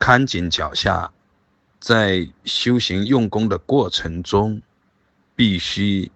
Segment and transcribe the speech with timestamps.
[0.00, 1.12] 看紧脚下，
[1.78, 4.62] 在修行用功的过程中，
[5.36, 6.10] 必须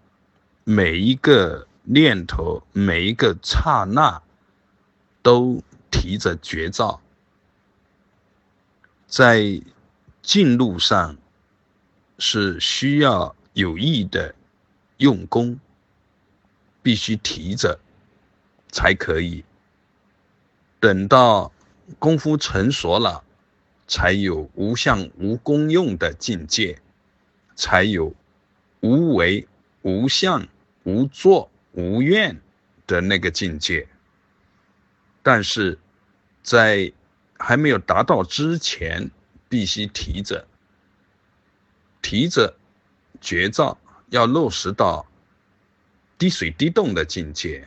[0.64, 4.22] 每一个念头、每一个刹那
[5.22, 6.98] 都提着绝招，
[9.06, 9.60] 在
[10.22, 11.18] 进路上
[12.18, 14.34] 是需要有意的
[14.96, 15.60] 用功，
[16.82, 17.78] 必须提着
[18.72, 19.44] 才可以。
[20.80, 21.52] 等到
[21.98, 23.23] 功夫成熟了，
[23.86, 26.78] 才有无相无功用的境界，
[27.54, 28.14] 才有
[28.80, 29.46] 无为
[29.82, 30.46] 无相
[30.84, 32.40] 无作无愿
[32.86, 33.86] 的那个境界。
[35.22, 35.78] 但是，
[36.42, 36.92] 在
[37.38, 39.10] 还没有达到之前，
[39.48, 40.46] 必须提着
[42.02, 42.56] 提着
[43.20, 43.78] 绝招，
[44.10, 45.06] 要落实到
[46.18, 47.66] 滴水滴动的境界，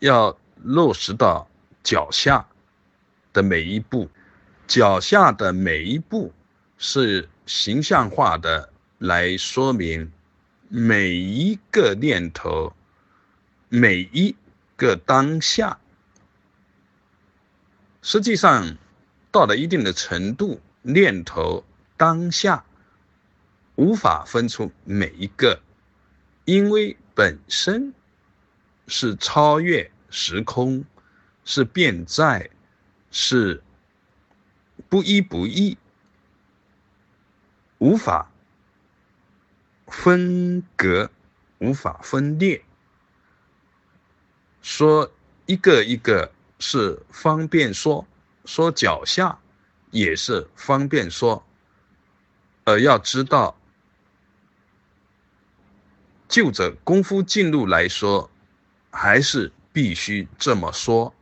[0.00, 1.46] 要落实到。
[1.82, 2.46] 脚下
[3.32, 4.06] 的每一步，
[4.70, 6.32] 脚下的每一步
[6.78, 10.12] 是形象化的来说明
[10.68, 12.72] 每一个念头，
[13.68, 14.32] 每一
[14.76, 15.76] 个当下。
[18.00, 18.76] 实际上，
[19.32, 21.64] 到了一定的程度，念头
[21.96, 22.64] 当下
[23.74, 25.60] 无法分出每一个，
[26.44, 27.92] 因为本身
[28.86, 30.84] 是超越时空。
[31.42, 32.48] 是变在，
[33.10, 33.60] 是
[34.88, 35.76] 不一不异，
[37.78, 38.30] 无法
[39.86, 41.10] 分隔，
[41.58, 42.64] 无法分裂。
[44.62, 45.10] 说
[45.46, 48.06] 一个一个是方便说，
[48.44, 49.38] 说脚下
[49.90, 51.44] 也是方便说，
[52.64, 53.56] 而要知道，
[56.28, 58.30] 就着功夫进入来说，
[58.90, 61.14] 还是必须这么说。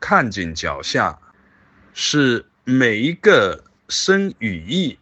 [0.00, 1.18] 看见脚下，
[1.96, 4.98] 是每一个身与意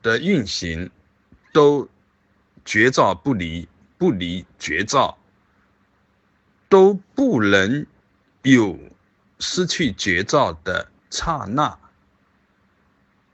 [0.00, 0.88] 的运行，
[1.52, 1.88] 都
[2.64, 5.18] 绝照不离，不离绝照，
[6.68, 7.84] 都不能
[8.42, 8.78] 有
[9.40, 11.76] 失去绝照的刹那。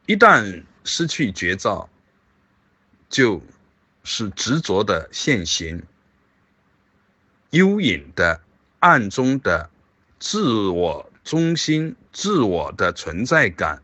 [0.06, 1.90] 一旦失去绝照，
[3.10, 3.42] 就
[4.04, 5.82] 是执着的现行，
[7.50, 8.40] 幽隐的、
[8.80, 9.68] 暗中的
[10.18, 11.12] 自我。
[11.24, 13.82] 中心自我的存在感，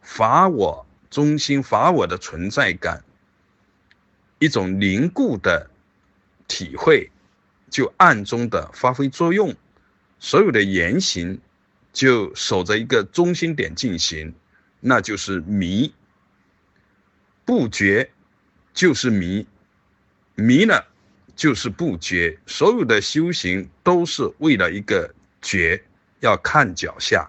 [0.00, 3.02] 法我中心法我的存在感，
[4.38, 5.68] 一种凝固的
[6.46, 7.10] 体会，
[7.68, 9.54] 就暗中的发挥作用，
[10.20, 11.40] 所有的言行
[11.92, 14.32] 就守着一个中心点进行，
[14.78, 15.92] 那就是迷，
[17.44, 18.10] 不觉
[18.72, 19.46] 就是迷，
[20.36, 20.86] 迷了
[21.34, 25.12] 就是不觉，所有的修行都是为了一个
[25.42, 25.82] 觉。
[26.20, 27.28] 要看脚下。